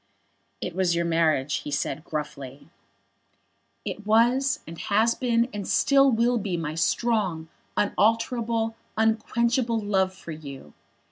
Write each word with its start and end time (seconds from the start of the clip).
"It 0.61 0.73
was 0.75 0.95
your 0.95 1.05
marriage," 1.05 1.57
he 1.57 1.69
said, 1.69 2.03
gruffly. 2.03 2.67
"It 3.85 4.03
was, 4.03 4.61
and 4.65 4.79
has 4.79 5.13
been, 5.13 5.47
and 5.53 5.67
still 5.67 6.09
will 6.11 6.39
be 6.39 6.57
my 6.57 6.73
strong, 6.73 7.49
unalterable, 7.77 8.75
unquenchable 8.97 9.79
love 9.79 10.11
for 10.15 10.31
you. 10.31 10.73